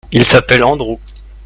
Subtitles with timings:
[0.11, 0.97] Il s'appelle Andrew.